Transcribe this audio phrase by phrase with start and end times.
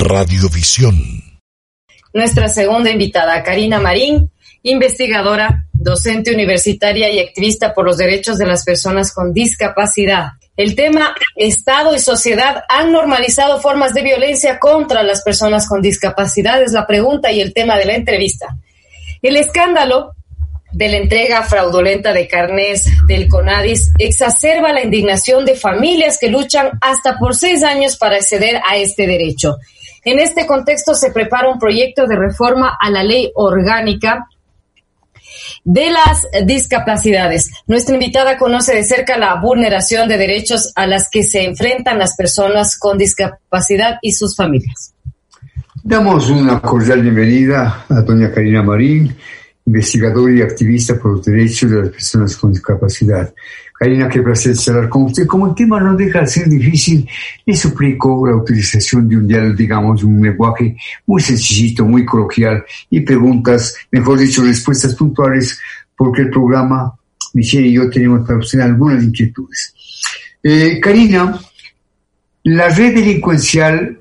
[0.00, 0.96] Radiovisión.
[2.14, 4.30] Nuestra segunda invitada, Karina Marín,
[4.62, 10.30] investigadora, docente universitaria y activista por los derechos de las personas con discapacidad.
[10.56, 16.62] El tema Estado y sociedad han normalizado formas de violencia contra las personas con discapacidad
[16.62, 18.56] es la pregunta y el tema de la entrevista.
[19.20, 20.14] El escándalo
[20.72, 26.70] de la entrega fraudulenta de carnes del CONADIS exacerba la indignación de familias que luchan
[26.80, 29.58] hasta por seis años para acceder a este derecho.
[30.04, 34.26] En este contexto se prepara un proyecto de reforma a la ley orgánica
[35.64, 37.50] de las discapacidades.
[37.66, 42.16] Nuestra invitada conoce de cerca la vulneración de derechos a las que se enfrentan las
[42.16, 44.94] personas con discapacidad y sus familias.
[45.82, 49.16] Damos una cordial bienvenida a doña Karina Marín,
[49.70, 53.32] investigadora y activista por los derechos de las personas con discapacidad.
[53.78, 55.26] Karina, qué placer charlar con usted.
[55.26, 57.08] Como el tema no deja de ser difícil,
[57.46, 63.00] le suplico la utilización de un diálogo, digamos, un lenguaje muy sencillito, muy coloquial y
[63.00, 65.58] preguntas, mejor dicho, respuestas puntuales,
[65.96, 66.92] porque el programa,
[67.32, 69.74] Michelle y yo tenemos para usted algunas inquietudes.
[70.42, 71.38] Eh, Karina,
[72.42, 73.98] la red delincuencial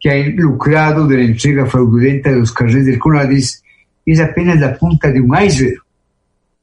[0.00, 3.61] que ha lucrado de la entrega fraudulenta de los carreras del CONADIS
[4.04, 5.80] es apenas la punta de un iceberg.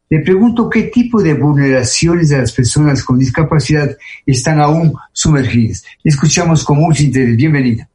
[0.09, 5.83] Le pregunto qué tipo de vulneraciones de las personas con discapacidad están aún sumergidas.
[6.03, 7.35] Escuchamos con mucho interés.
[7.35, 7.87] Bienvenida.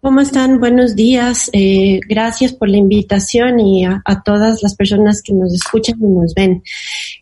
[0.00, 0.60] ¿Cómo están?
[0.60, 1.50] Buenos días.
[1.52, 6.34] Eh, gracias por la invitación y a, todas las personas que nos escuchan y nos
[6.34, 6.62] ven.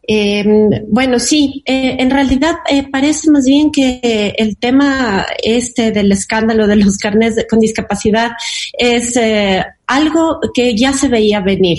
[0.07, 6.13] Em, bueno, sí, eh, en realidad eh, parece más bien que el tema este del
[6.13, 8.33] escándalo de los carnes con discapacidad
[8.79, 9.19] es
[9.87, 11.79] algo que ya se veía venir.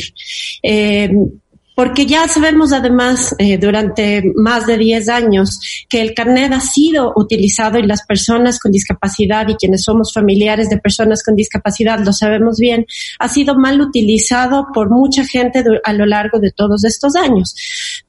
[1.77, 7.13] Porque ya sabemos además eh, durante más de 10 años que el carnet ha sido
[7.15, 12.13] utilizado y las personas con discapacidad y quienes somos familiares de personas con discapacidad lo
[12.13, 12.87] sabemos bien,
[13.19, 17.53] ha sido mal utilizado por mucha gente a lo largo de todos estos años.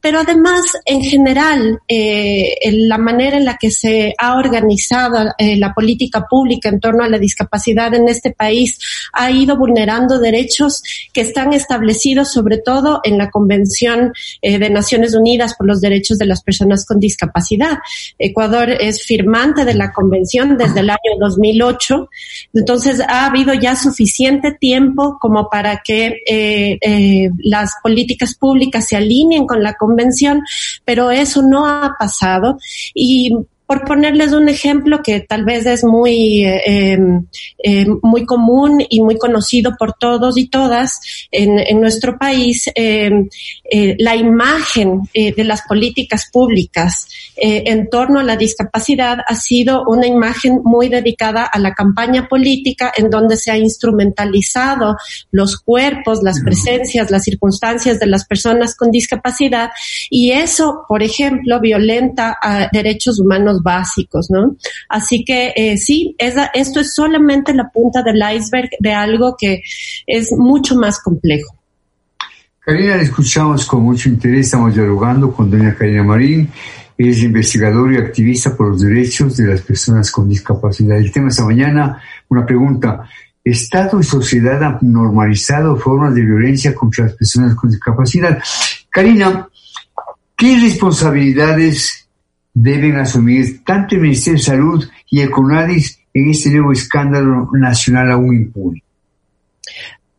[0.01, 5.75] Pero además, en general, eh, la manera en la que se ha organizado eh, la
[5.75, 8.79] política pública en torno a la discapacidad en este país
[9.13, 10.83] ha ido vulnerando derechos
[11.13, 15.81] que están establecidos sobre todo en la Convención Convención eh, de Naciones Unidas por los
[15.81, 17.79] Derechos de las Personas con Discapacidad.
[18.19, 22.09] Ecuador es firmante de la convención desde el año 2008,
[22.55, 28.97] entonces ha habido ya suficiente tiempo como para que eh, eh, las políticas públicas se
[28.97, 30.43] alineen con la convención,
[30.85, 32.59] pero eso no ha pasado
[32.95, 33.33] y
[33.69, 37.27] por ponerles un ejemplo que tal vez es muy, eh, em,
[37.63, 40.99] eh, muy común y muy conocido por todos y todas
[41.31, 43.29] en, en nuestro país, em,
[43.71, 50.07] eh, la imagen de las políticas públicas en torno a la discapacidad ha sido una
[50.07, 54.97] imagen muy dedicada a la campaña política en donde se ha instrumentalizado
[55.31, 59.71] los cuerpos, las presencias, las circunstancias de las personas con discapacidad
[60.09, 64.57] y eso, por ejemplo, violenta a derechos humanos básicos, ¿no?
[64.89, 69.63] Así que eh, sí, esto es solamente la punta del iceberg de algo que
[70.07, 71.55] es mucho más complejo.
[72.61, 76.51] Karina, la escuchamos con mucho interés, estamos dialogando con doña Karina Marín,
[76.99, 80.99] es investigadora y activista por los derechos de las personas con discapacidad.
[80.99, 83.09] El tema esta mañana, una pregunta,
[83.51, 88.39] ¿Estado y sociedad han normalizado formas de violencia contra las personas con discapacidad?
[88.91, 89.49] Karina,
[90.37, 92.08] ¿qué responsabilidades
[92.63, 98.11] deben asumir tanto el Ministerio de Salud y el CONADIS en este nuevo escándalo nacional
[98.11, 98.83] aún impune.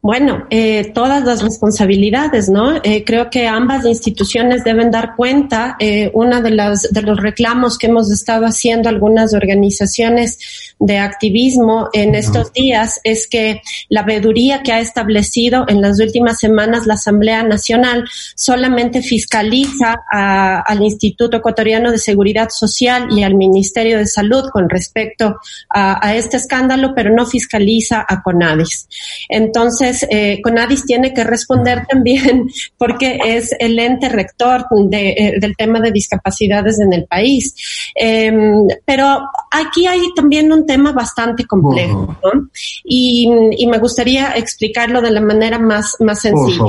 [0.02, 2.82] Bueno, eh, todas las responsabilidades, ¿no?
[2.84, 5.76] Eh, creo que ambas instituciones deben dar cuenta.
[5.78, 10.40] Eh, una de las de los reclamos que hemos estado haciendo algunas organizaciones
[10.80, 16.40] de activismo en estos días es que la veeduría que ha establecido en las últimas
[16.40, 18.06] semanas la Asamblea Nacional
[18.36, 25.36] solamente fiscaliza al Instituto Ecuatoriano de Seguridad Social y al Ministerio de Salud con respecto
[25.70, 28.88] a, a este escándalo, pero no fiscaliza a CONADIS.
[29.28, 35.80] Entonces eh, CONADIS tiene que responder también porque es el ente rector eh, del tema
[35.80, 37.56] de discapacidades en el país.
[37.96, 39.20] Em, pero
[39.52, 42.50] aquí hay también un tema bastante complejo, ¿no?
[42.84, 43.30] Y,
[43.70, 46.64] me gustaría explicarlo de la manera más, más sencilla.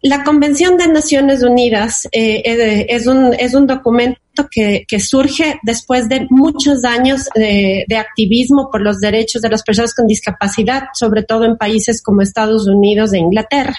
[0.00, 6.08] La Convención de Naciones Unidas eh, es, un, es un documento que, que surge después
[6.08, 11.24] de muchos años de, de, activismo por los derechos de las personas con discapacidad, sobre
[11.24, 13.74] todo en países como Estados Unidos e Inglaterra.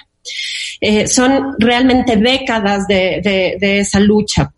[0.82, 4.54] Eh, son realmente décadas de, esa lucha.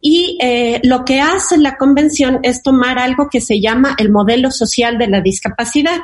[0.00, 4.50] Y eh, lo que hace la convención es tomar algo que se llama el modelo
[4.50, 6.00] social de la discapacidad.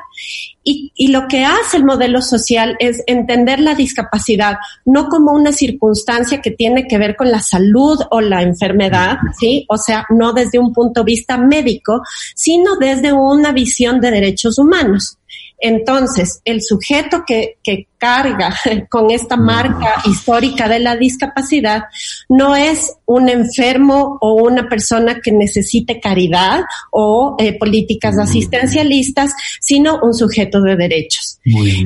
[0.63, 5.51] Y, y, lo que hace el modelo social es entender la discapacidad no como una
[5.51, 9.65] circunstancia que tiene que ver con la salud o la enfermedad, ¿sí?
[9.69, 12.03] O sea, no desde un punto de vista médico,
[12.35, 15.19] sino desde una visión de derechos humanos.
[15.61, 18.55] Entonces, el sujeto que, que carga
[18.89, 21.85] con esta marca histórica de la discapacidad
[22.29, 29.99] no es un enfermo o una persona que necesite caridad o eh, políticas asistencialistas, sino
[30.03, 31.39] un sujeto de derechos.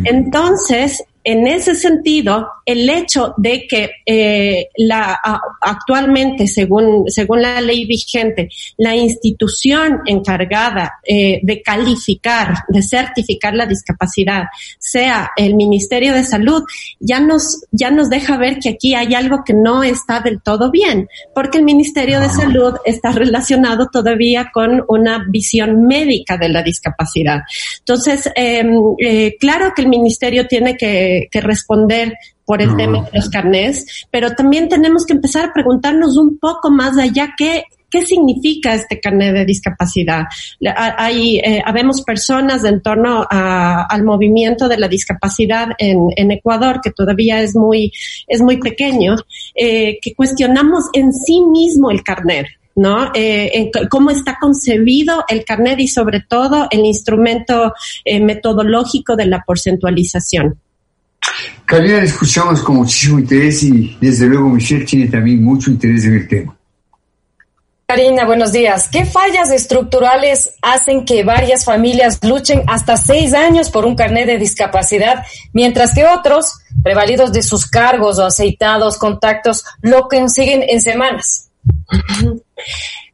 [0.05, 5.21] Entonces, en ese sentido, el hecho de que eh, la,
[5.61, 13.67] actualmente, según, según la ley vigente, la institución encargada eh, de calificar, de certificar la
[13.67, 14.45] discapacidad,
[14.79, 16.63] sea el Ministerio de Salud,
[16.99, 20.71] ya nos, ya nos deja ver que aquí hay algo que no está del todo
[20.71, 26.63] bien, porque el Ministerio de Salud está relacionado todavía con una visión médica de la
[26.63, 27.41] discapacidad.
[27.79, 32.15] Entonces, em, eh, claro que el Ministerio tiene que que, responder
[32.45, 36.71] por el tema de los carnés, pero también tenemos que empezar a preguntarnos un poco
[36.71, 40.25] más allá qué, ¿Qué significa este carnet de discapacidad?
[40.75, 46.81] Hay, eh, habemos personas en torno a, al movimiento de la discapacidad en, en, Ecuador,
[46.83, 47.93] que todavía es muy,
[48.27, 49.17] es muy pequeño,
[49.55, 52.47] eh, que cuestionamos en sí mismo el carnet.
[52.75, 53.11] ¿no?
[53.15, 57.75] Eh, cómo está concebido el carnet y sobre todo el instrumento
[58.07, 60.62] eh, metodológico de la porcentualización.
[61.65, 66.29] Karina, escuchamos con muchísimo interés y desde luego Michelle tiene también mucho interés en el
[66.29, 66.57] tema.
[67.87, 68.89] Karina, buenos días.
[68.91, 74.39] ¿Qué fallas estructurales hacen que varias familias luchen hasta seis años por un carnet de
[74.39, 81.51] discapacidad, mientras que otros, prevalidos de sus cargos o aceitados contactos, lo consiguen en semanas?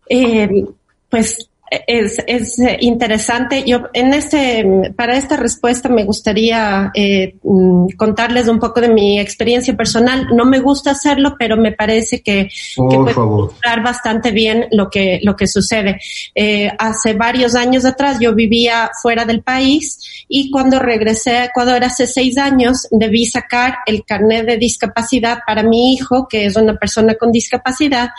[0.09, 0.65] Eh,
[1.11, 3.65] pues es, es eh, interesante.
[3.67, 9.19] Yo en este, para esta respuesta me gustaría eh, mm, contarles un poco de mi
[9.21, 10.29] experiencia personal.
[10.35, 15.21] No me gusta hacerlo, pero me parece que, que puede mostrar bastante bien lo que,
[15.23, 16.01] lo que sucede.
[16.35, 21.85] Eh, hace varios años atrás yo vivía fuera del país y cuando regresé a Ecuador
[21.85, 26.77] hace seis años debí sacar el carnet de discapacidad para mi hijo, que es una
[26.77, 28.11] persona con discapacidad,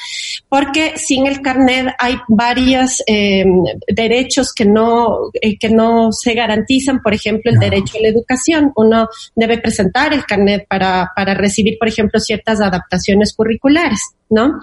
[0.48, 6.34] porque sin el carnet hay varias eh, Em, derechos que no, eh, que no se
[6.34, 8.72] garantizan, por ejemplo, el derecho a la educación.
[8.76, 14.00] Uno debe presentar el carnet para, para recibir, por ejemplo, ciertas adaptaciones curriculares,
[14.30, 14.60] ¿no?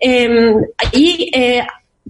[0.00, 0.54] Eh,
[0.92, 1.66] y eh,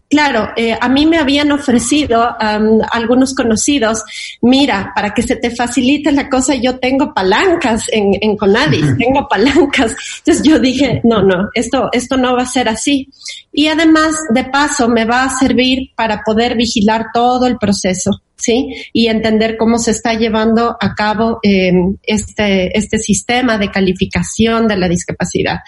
[0.09, 4.05] Claro, eh, a mí me habían ofrecido algunos conocidos,
[4.41, 9.27] mira, para que se te facilite la cosa, yo tengo palancas en, en Conadis, tengo
[9.29, 9.97] palancas.
[10.19, 13.09] Entonces yo dije, no, no, esto, esto no va a ser así.
[13.53, 18.11] Y además, de paso, me va a servir para poder vigilar todo el proceso.
[18.37, 18.75] ¿sí?
[18.93, 24.77] Y entender cómo se está llevando a cabo em, este, este sistema de calificación de
[24.77, 25.61] la discapacidad.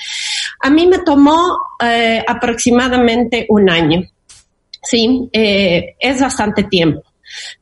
[0.61, 4.03] A mí me tomó eh, aproximadamente un año.
[4.83, 7.03] Sí, eh, es bastante tiempo.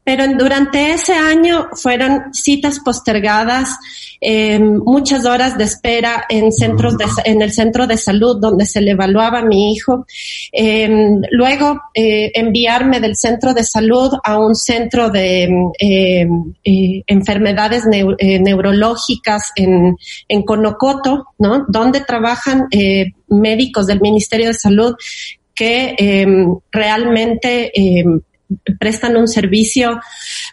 [0.05, 3.77] Pero durante ese año fueron citas postergadas,
[4.21, 8.81] eh, muchas horas de espera en centros de, en el centro de salud donde se
[8.81, 10.07] le evaluaba a mi hijo.
[10.53, 10.89] Eh,
[11.31, 15.49] luego eh, enviarme del centro de salud a un centro de
[17.07, 19.97] enfermedades neurológicas en,
[20.29, 21.67] en Conocoto, ¿no?
[21.69, 22.69] Donde trabajan
[23.29, 24.95] médicos del Ministerio de Salud
[25.57, 28.21] que em, realmente em,
[28.79, 30.01] prestan un servicio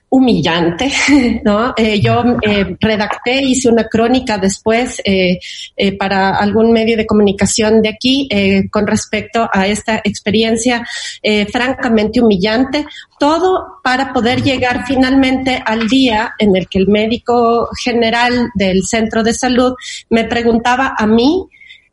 [0.09, 0.91] humillante,
[1.43, 1.73] ¿no?
[1.77, 5.39] Eh, yo eh, redacté, hice una crónica después eh,
[5.75, 10.85] eh para algún medio de comunicación de aquí eh, con respecto a esta experiencia
[11.21, 12.85] eh, francamente humillante,
[13.19, 19.23] todo para poder llegar finalmente al día en el que el médico general del centro
[19.23, 19.73] de salud
[20.09, 21.47] me preguntaba a mí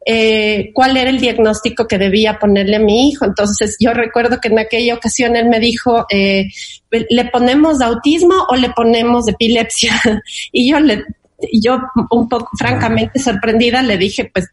[0.06, 3.24] eh, cuál era el diagnóstico que debía ponerle a mi hijo.
[3.24, 6.48] Entonces yo recuerdo que en aquella ocasión él me dijo, eh,
[6.90, 10.00] ¿le ponemos autismo o le ponemos epilepsia?
[10.52, 11.04] y yo le,
[11.52, 11.78] yo
[12.10, 14.48] un poco francamente sorprendida le dije, pues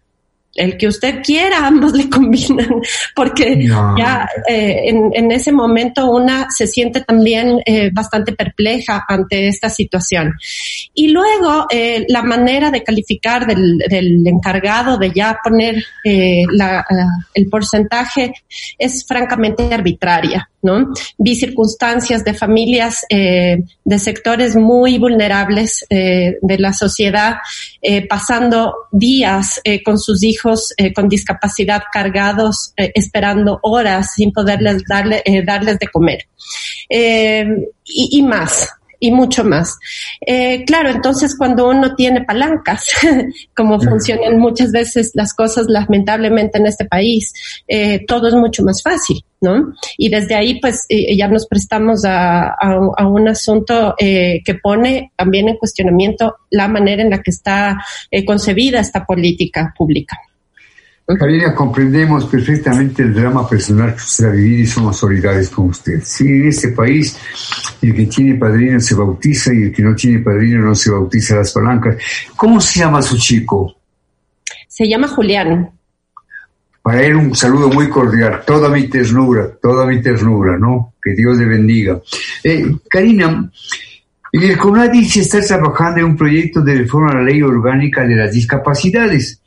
[0.56, 2.82] el que usted quiera, ambos le combinan,
[3.16, 3.66] porque
[3.98, 9.70] ya eh, en, en, ese momento una se siente también eh, bastante perpleja ante esta
[9.70, 10.34] situación.
[10.94, 16.86] Y luego eh, la manera de calificar del, del, encargado de ya poner eh, la,
[17.34, 18.34] el porcentaje
[18.78, 20.50] es francamente arbitraria.
[20.62, 20.94] ¿No?
[21.18, 27.36] Vi circunstancias de familias eh, de sectores muy vulnerables eh, de la sociedad
[27.82, 34.32] eh, pasando días eh, con sus hijos eh, con discapacidad cargados, eh, esperando horas sin
[34.32, 36.28] poderles darle, darles de comer.
[36.90, 39.78] Y, y más, y mucho más.
[40.26, 42.88] Eh, claro, entonces cuando uno tiene palancas,
[43.56, 47.34] como funcionan muchas veces las cosas lamentablemente en este país,
[47.68, 49.74] eh, todo es mucho más fácil, ¿no?
[49.98, 54.56] Y desde ahí pues eh, ya nos prestamos a, a, a un asunto eh, que
[54.56, 57.78] pone también en cuestionamiento la manera en la que está
[58.12, 60.18] eh, concebida esta política pública.
[61.16, 66.02] Karina, comprendemos perfectamente el drama personal que usted ha vivido y somos solidarios con usted.
[66.04, 67.18] Sí, en este país
[67.82, 71.38] el que tiene padrino se bautiza y el que no tiene padrino no se bautiza
[71.38, 71.96] las palancas.
[72.36, 73.74] ¿Cómo se llama su chico?
[74.68, 75.70] Se llama Julián.
[76.82, 80.96] Para él un saludo muy cordial, toda mi ternura, toda mi ternura, ¿no?
[81.02, 82.02] Que Dios le bendiga.
[82.44, 83.50] Eh, Karina,
[84.34, 88.06] en el CONADI se está trabajando en un proyecto de reforma a la ley orgánica
[88.06, 89.42] de las discapacidades.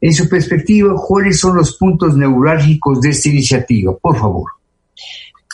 [0.00, 3.96] En su perspectiva, ¿cuáles son los puntos neurálgicos de esta iniciativa?
[3.96, 4.59] Por favor.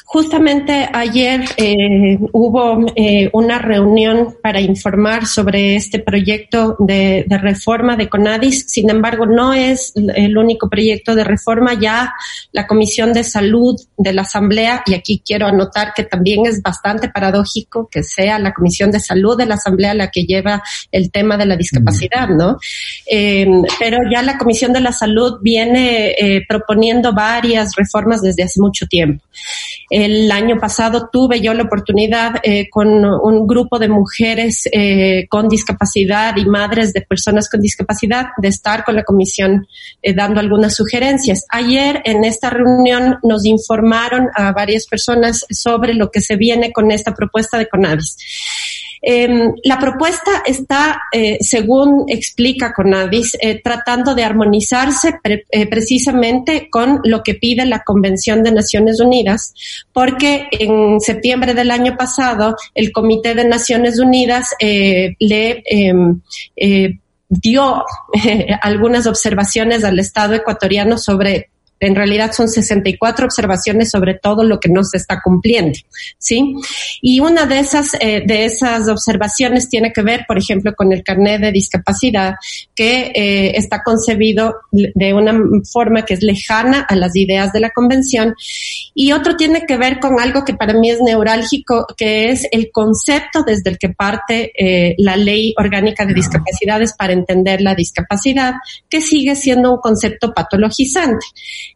[0.09, 7.97] Justamente ayer eh, hubo eh, una reunión para informar sobre este proyecto de, de, reforma
[7.97, 8.67] de CONADIS.
[8.69, 11.75] Sin embargo, no es el único proyecto de reforma.
[11.75, 12.15] Ya
[12.53, 17.09] la Comisión de Salud de la Asamblea, y aquí quiero anotar que también es bastante
[17.09, 21.37] paradójico que sea la Comisión de Salud de la Asamblea la que lleva el tema
[21.37, 22.59] de la discapacidad, ¿no?
[23.11, 23.45] Eh,
[23.81, 28.87] pero ya la Comisión de la Salud viene eh, proponiendo varias reformas desde hace mucho
[28.87, 29.25] tiempo.
[29.99, 35.49] El año pasado tuve yo la oportunidad eh, con un grupo de mujeres eh, con
[35.49, 39.67] discapacidad y madres de personas con discapacidad de estar con la comisión
[40.03, 41.47] eh, dando algunas sugerencias.
[41.49, 46.91] Ayer en esta reunión nos informaron a varias personas sobre lo que se viene con
[46.91, 48.19] esta propuesta de CONADIS.
[49.09, 56.69] Eh, la propuesta está, eh, según explica Conadis, eh, tratando de armonizarse pre eh, precisamente
[56.69, 59.55] con lo que pide la Convención de Naciones Unidas,
[59.93, 66.21] porque en septiembre del año pasado el Comité de Naciones Unidas le em,
[67.29, 67.85] dio
[68.61, 74.69] algunas observaciones al Estado ecuatoriano sobre en realidad son 64 observaciones sobre todo lo que
[74.69, 75.79] no se está cumpliendo,
[76.19, 76.55] ¿sí?
[77.03, 81.03] Y una de esas, eh, de esas observaciones tiene que ver, por ejemplo, con el
[81.03, 82.35] carnet de discapacidad,
[82.75, 85.39] que eh, está concebido de una
[85.71, 88.35] forma que es lejana a las ideas de la convención.
[88.95, 92.71] Y otro tiene que ver con algo que para mí es neurálgico, que es el
[92.73, 98.55] concepto desde el que parte eh, la ley orgánica de discapacidades para entender la discapacidad,
[98.89, 101.27] que sigue siendo un concepto patologizante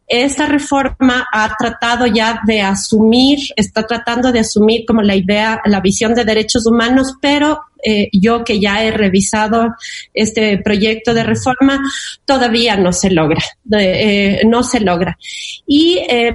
[0.07, 5.79] esta reforma ha tratado ya de asumir, está tratando de asumir como la idea, la
[5.79, 9.67] visión de derechos humanos, pero eh, yo que ya he revisado
[10.13, 11.81] este proyecto de reforma,
[12.25, 13.41] todavía no se logra,
[13.77, 15.17] eh, no se logra.
[15.65, 16.33] Y eh,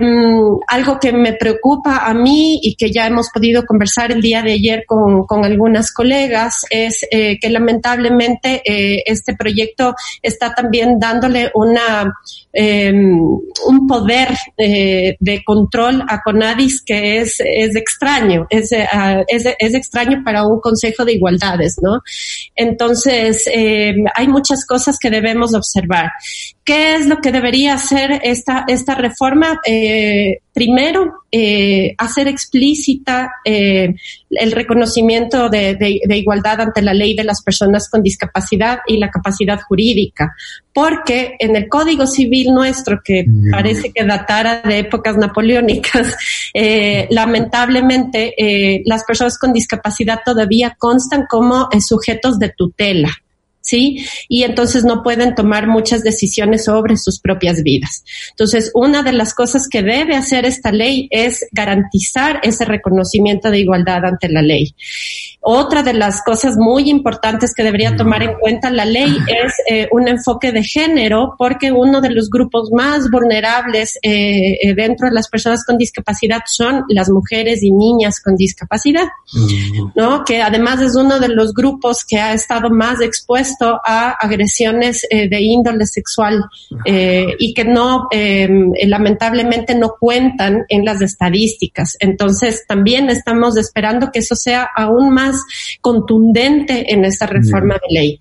[0.69, 4.53] algo que me preocupa a mí y que ya hemos podido conversar el día de
[4.53, 8.63] ayer con, con algunas colegas es eh, que lamentablemente
[9.07, 12.13] este proyecto está también dándole una
[12.59, 20.47] un poder de control a Conadis que es, es extraño, es, es, es extraño para
[20.47, 21.36] un consejo de igualdad
[21.83, 22.03] ¿no?
[22.55, 26.11] Entonces, eh, hay muchas cosas que debemos observar.
[26.67, 29.61] ¿Qué es lo que debería hacer esta, esta reforma?
[29.65, 33.95] Eh, primero, eh, hacer explícita eh,
[34.31, 38.97] el reconocimiento de, de, de, igualdad ante la ley de las personas con discapacidad y
[38.97, 40.35] la capacidad jurídica,
[40.75, 46.17] porque en el Código Civil nuestro, que parece que datara de épocas napoleónicas,
[46.53, 53.11] eh, lamentablemente eh, las personas con discapacidad todavía constan como sujetos de tutela.
[53.67, 54.07] ¿Sí?
[54.29, 58.05] Y entonces no pueden tomar muchas decisiones sobre sus propias vidas.
[58.31, 63.59] Entonces, una de las cosas que debe hacer esta ley es garantizar ese reconocimiento de
[63.59, 64.75] igualdad ante la ley.
[65.41, 69.89] Otra de las cosas muy importantes que debería tomar en cuenta la ley es eh,
[69.91, 75.15] un enfoque de género, porque uno de los grupos más vulnerables eh, eh, dentro de
[75.15, 79.09] las personas con discapacidad son las mujeres y niñas con discapacidad,
[79.97, 80.25] ¿no?
[80.25, 85.29] Que además es uno de los grupos que ha estado más expuesto a agresiones eh,
[85.29, 86.45] de índole sexual
[86.85, 88.49] eh, y que no, eh,
[88.87, 91.97] lamentablemente no cuentan en las estadísticas.
[92.01, 95.37] Entonces también estamos esperando que eso sea aún más
[95.81, 98.21] contundente en esta reforma de ley.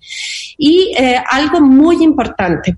[0.58, 2.76] Y eh, algo muy importante,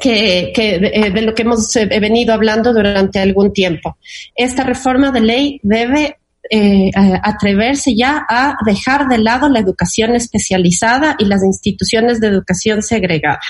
[0.00, 3.96] que, de, de, lo que hemos venido hablando durante algún tiempo.
[4.36, 6.18] Esta reforma de ley debe
[6.50, 6.90] eh,
[7.22, 13.40] atreverse ya a dejar de lado la educación especializada y las instituciones de educación segregada.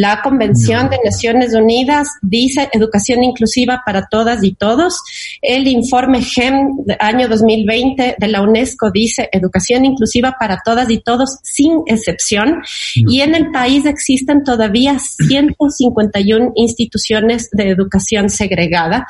[0.00, 5.02] La Convención de Naciones Unidas dice educación inclusiva para todas y todos.
[5.42, 11.40] El informe GEM año 2020 de la UNESCO dice educación inclusiva para todas y todos
[11.42, 12.62] sin excepción.
[12.94, 19.04] Y en el país existen todavía 151 instituciones de educación segregada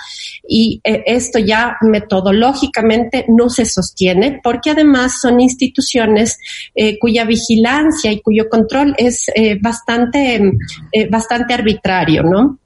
[0.49, 6.39] y eh, esto ya metodológicamente no se sostiene porque además son instituciones
[6.75, 10.41] eh, cuya vigilancia y cuyo control es eh, bastante
[10.93, 12.59] eh, bastante arbitrario, ¿no?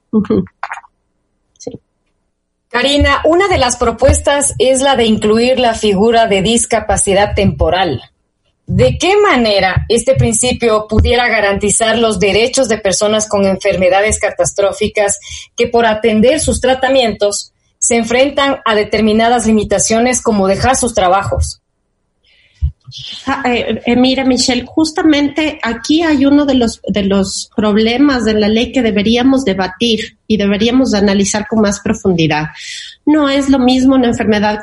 [2.69, 8.01] Karina, una de las propuestas es la de incluir la figura de discapacidad temporal.
[8.65, 15.19] ¿De qué manera este principio pudiera garantizar los derechos de personas con enfermedades catastróficas
[15.55, 21.62] que por atender sus tratamientos se enfrentan a determinadas limitaciones como dejar sus trabajos?
[23.25, 28.33] Ah, eh, eh, mira, Michelle, justamente aquí hay uno de los, de los problemas de
[28.33, 32.47] la ley que deberíamos debatir y deberíamos analizar con más profundidad.
[33.05, 34.61] No es lo mismo una enfermedad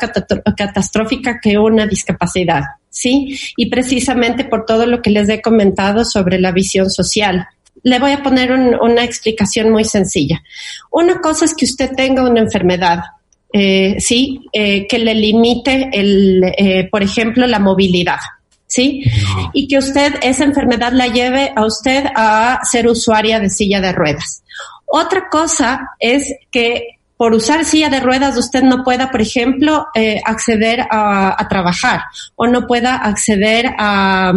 [0.56, 3.38] catastrófica que una discapacidad, ¿sí?
[3.56, 7.46] Y precisamente por todo lo que les he comentado sobre la visión social.
[7.82, 10.42] Le voy a poner una explicación muy sencilla.
[10.90, 13.00] Una cosa es que usted tenga una enfermedad,
[13.52, 18.18] eh, sí, eh, que le limite el, eh, por ejemplo, la movilidad.
[18.66, 19.02] ¿sí?
[19.52, 23.92] Y que usted esa enfermedad la lleve a usted a ser usuaria de silla de
[23.92, 24.44] ruedas.
[24.86, 30.22] Otra cosa es que por usar silla de ruedas usted no pueda, por ejemplo, eh,
[30.24, 32.00] acceder a, trabajar
[32.34, 34.32] o no pueda acceder a,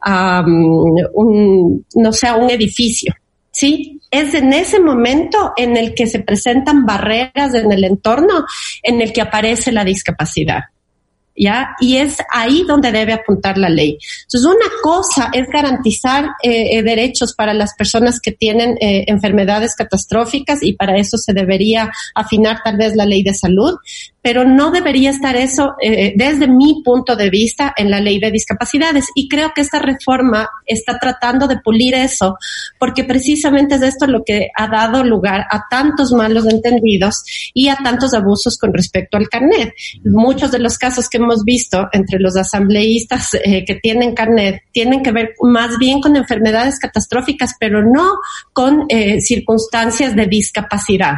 [0.00, 3.14] a un, no sé, a un edificio.
[3.50, 3.97] ¿sí?
[4.10, 8.44] Es en ese momento en el que se presentan barreras en el entorno
[8.82, 10.62] en el que aparece la discapacidad.
[11.40, 11.68] ¿Ya?
[11.80, 13.96] Y es ahí donde debe apuntar la ley.
[14.24, 19.76] Entonces, una cosa es garantizar eh, eh, derechos para las personas que tienen eh, enfermedades
[19.76, 23.76] catastróficas y para eso se debería afinar tal vez la ley de salud,
[24.22, 28.30] pero no debería estar eso eh, desde mi punto de vista en la ley de
[28.30, 29.06] discapacidades.
[29.14, 32.36] Y creo que esta reforma está tratando de pulir eso,
[32.78, 37.76] porque precisamente es esto lo que ha dado lugar a tantos malos entendidos y a
[37.76, 39.72] tantos abusos con respecto al carnet.
[40.04, 45.02] Muchos de los casos que hemos visto entre los asambleístas eh, que tienen carnet tienen
[45.02, 48.18] que ver más bien con enfermedades catastróficas, pero no
[48.52, 51.14] con eh, circunstancias de discapacidad.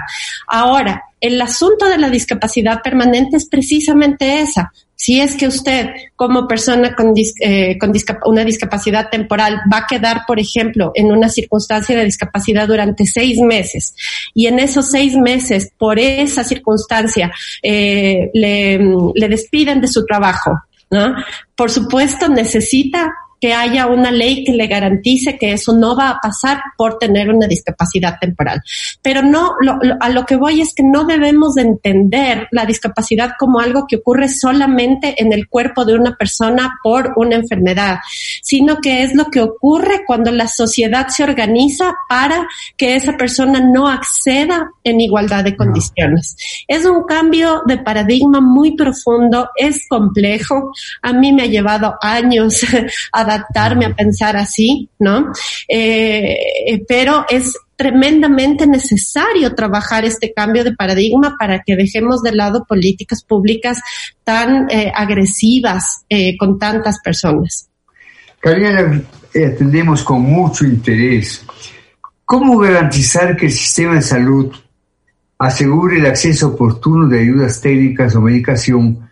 [0.46, 4.72] Ahora, el asunto de la discapacidad permanente es precisamente esa.
[4.94, 7.92] Si es que usted, como persona con, eh, con
[8.26, 13.38] una discapacidad temporal, va a quedar, por ejemplo, en una circunstancia de discapacidad durante seis
[13.38, 13.94] meses
[14.34, 18.78] y en esos seis meses, por esa circunstancia, eh, le,
[19.14, 20.52] le despiden de su trabajo,
[20.90, 21.14] ¿no?
[21.56, 26.20] Por supuesto, necesita que haya una ley que le garantice que eso no va a
[26.20, 28.60] pasar por tener una discapacidad temporal.
[29.02, 29.54] Pero no,
[30.00, 33.96] a lo que voy es que no debemos de entender la discapacidad como algo que
[33.96, 37.98] ocurre solamente en el cuerpo de una persona por una enfermedad,
[38.42, 43.60] sino que es lo que ocurre cuando la sociedad se organiza para que esa persona
[43.60, 46.36] no acceda en igualdad de condiciones.
[46.68, 50.72] Es un cambio de paradigma muy profundo, es complejo.
[51.02, 52.60] A mí me ha llevado años
[53.12, 55.32] a adaptarme a pensar así, ¿no?
[55.68, 62.66] Eh, pero es tremendamente necesario trabajar este cambio de paradigma para que dejemos de lado
[62.68, 63.78] políticas públicas
[64.22, 67.68] tan eh, agresivas eh, con tantas personas.
[68.38, 69.02] Karina,
[69.34, 71.44] atendemos con mucho interés.
[72.24, 74.54] ¿Cómo garantizar que el sistema de salud
[75.38, 79.09] asegure el acceso oportuno de ayudas técnicas o medicación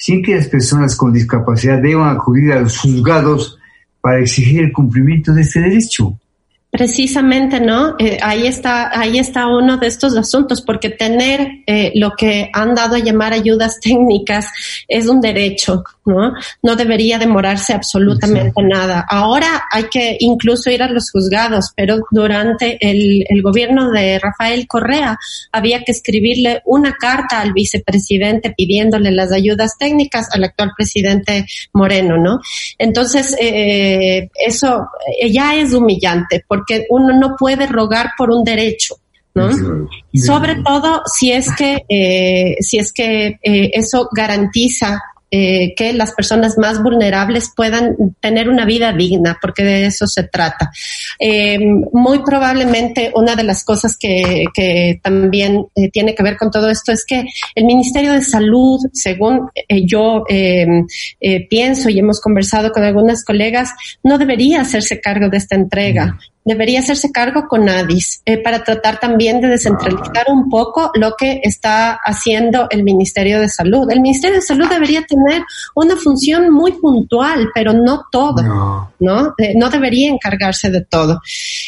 [0.00, 3.58] sin que las personas con discapacidad deban acudir a los juzgados
[4.00, 6.18] para exigir el cumplimiento de este derecho.
[6.70, 7.96] Precisamente, ¿no?
[7.98, 12.76] Eh, ahí está, ahí está uno de estos asuntos, porque tener eh, lo que han
[12.76, 14.46] dado a llamar ayudas técnicas
[14.86, 16.32] es un derecho, ¿no?
[16.62, 19.04] No debería demorarse absolutamente nada.
[19.08, 24.68] Ahora hay que incluso ir a los juzgados, pero durante el, el gobierno de Rafael
[24.68, 25.18] Correa
[25.50, 32.16] había que escribirle una carta al vicepresidente pidiéndole las ayudas técnicas al actual presidente Moreno,
[32.16, 32.38] ¿no?
[32.78, 34.86] Entonces, eh, eso
[35.28, 38.96] ya es humillante porque uno no puede rogar por un derecho.
[39.32, 39.48] ¿no?
[40.12, 45.00] Sobre todo si es que, eh, si es que eh, eso garantiza
[45.32, 50.24] eh, que las personas más vulnerables puedan tener una vida digna, porque de eso se
[50.24, 50.72] trata.
[51.20, 51.56] Eh,
[51.92, 56.68] muy probablemente una de las cosas que, que también eh, tiene que ver con todo
[56.68, 59.48] esto es que el Ministerio de Salud, según
[59.84, 60.24] yo
[61.48, 63.70] pienso y hemos conversado con algunas colegas,
[64.02, 68.98] no debería hacerse cargo de esta entrega debería hacerse cargo con ADIS eh, para tratar
[68.98, 73.90] también de descentralizar un poco lo que está haciendo el Ministerio de Salud.
[73.90, 75.42] El Ministerio de Salud debería tener
[75.74, 78.92] una función muy puntual, pero no todo, ¿no?
[78.98, 79.34] ¿no?
[79.38, 81.20] Eh, debería encargarse de todo.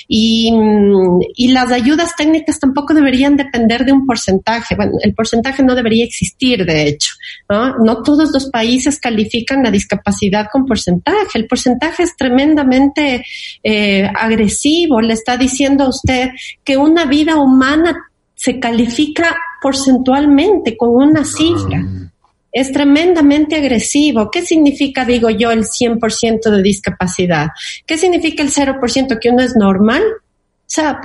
[0.08, 4.74] Y, mm, y las ayudas técnicas tampoco deberían depender de un porcentaje.
[4.74, 7.14] Bueno, el porcentaje no debería existir, de hecho.
[7.48, 7.78] ¿no?
[7.78, 11.18] no todos los países califican la discapacidad con porcentaje.
[11.34, 13.24] El porcentaje es tremendamente
[13.62, 14.71] eh, agresivo
[15.02, 16.30] le está diciendo a usted
[16.64, 17.96] que una vida humana
[18.34, 21.84] se califica porcentualmente con una cifra.
[21.84, 22.08] Ah.
[22.50, 24.30] Es tremendamente agresivo.
[24.30, 27.48] ¿Qué significa, digo yo, el 100% de discapacidad?
[27.86, 30.02] ¿Qué significa el 0% que uno es normal?
[30.72, 30.98] O sea,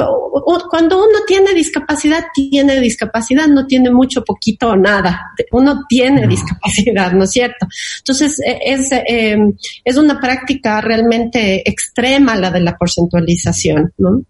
[0.69, 5.33] cuando uno tiene discapacidad, tiene discapacidad, no tiene mucho, poquito o nada.
[5.51, 7.67] Uno tiene discapacidad, ¿no es cierto?
[7.97, 9.53] Entonces, e, es, em,
[9.83, 14.21] es una práctica realmente extrema la de la porcentualización, ¿no?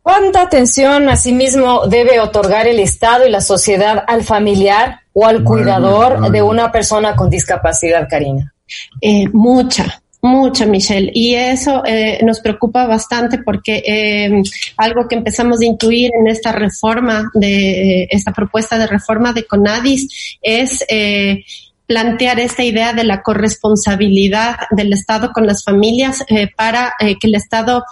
[0.00, 6.30] ¿Cuánta atención asimismo debe otorgar el Estado y la sociedad al familiar o al cuidador
[6.30, 8.54] de una persona con discapacidad, Karina?
[8.98, 14.42] Eh, mucha, mucho, Michelle, y eso eh, nos preocupa bastante porque eh,
[14.78, 20.38] algo que empezamos a incluir en esta reforma, de esta propuesta de reforma de CONADIS,
[20.40, 21.44] es eh,
[21.86, 26.24] plantear esta idea de la corresponsabilidad del Estado con las familias
[26.56, 27.84] para que el Estado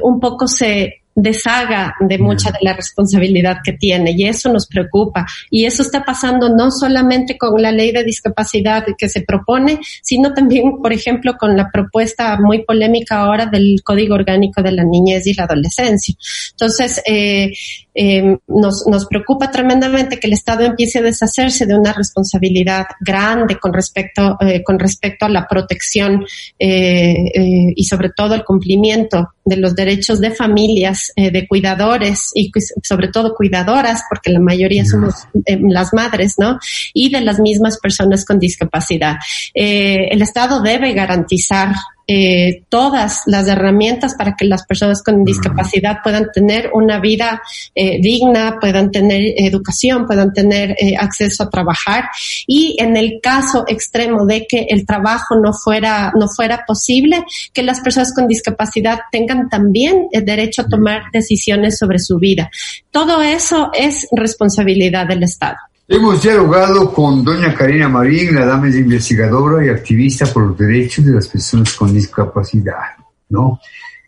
[0.00, 5.26] un poco se deshaga de mucha de la responsabilidad que tiene y eso nos preocupa.
[5.50, 10.32] Y eso está pasando no solamente con la ley de discapacidad que se propone, sino
[10.32, 15.26] también, por ejemplo, con la propuesta muy polémica ahora del Código Orgánico de la Niñez
[15.26, 16.14] y la Adolescencia.
[16.52, 17.52] Entonces, eh,
[17.94, 23.58] eh, nos, nos preocupa tremendamente que el Estado empiece a deshacerse de una responsabilidad grande
[23.58, 26.24] con respecto, eh, con respecto a la protección
[26.58, 32.50] y sobre todo el cumplimiento de los derechos de familias, eh, de cuidadores y
[32.82, 36.58] sobre todo cuidadoras, porque la mayoría somos eh, las madres, ¿no?
[36.92, 39.16] Y de las mismas personas con discapacidad.
[39.52, 41.74] Eh, el Estado debe garantizar
[42.06, 47.40] eh, todas las herramientas para que las personas con discapacidad puedan tener una vida
[47.74, 52.04] eh, digna, puedan tener educación, puedan tener eh, acceso a trabajar
[52.46, 57.62] y en el caso extremo de que el trabajo no fuera no fuera posible, que
[57.62, 62.50] las personas con discapacidad tengan también el derecho a tomar decisiones sobre su vida.
[62.90, 65.56] Todo eso es responsabilidad del Estado.
[65.86, 71.04] Hemos dialogado con doña Karina Marín, la dama es investigadora y activista por los derechos
[71.04, 72.96] de las personas con discapacidad.
[73.28, 73.60] ¿no?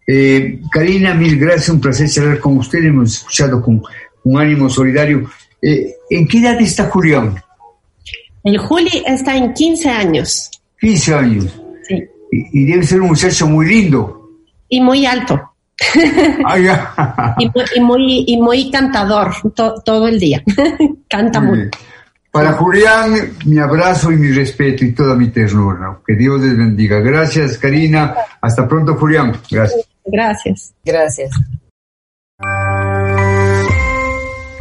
[0.06, 3.82] Eh, Karina, mil gracias, un placer charlar con usted, hemos escuchado con
[4.24, 5.28] un ánimo solidario.
[5.60, 7.34] Eh, ¿En qué edad está Julián?
[8.42, 10.50] El Juli está en 15 años.
[10.80, 11.60] 15 años.
[11.86, 12.02] Sí.
[12.32, 14.30] Y, y debe ser un muchacho muy lindo.
[14.68, 15.55] Y muy alto.
[16.44, 20.42] Ah, y, muy, y muy cantador todo el día.
[21.08, 21.70] Canta muy.
[22.30, 23.14] Para Julián,
[23.46, 25.98] mi abrazo y mi respeto y toda mi ternura.
[26.06, 27.00] Que Dios les bendiga.
[27.00, 28.14] Gracias, Karina.
[28.40, 29.32] Hasta pronto, Julián.
[29.50, 29.86] Gracias.
[30.04, 30.74] Gracias.
[30.84, 31.30] Gracias.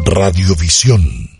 [0.05, 1.34] Radiovisión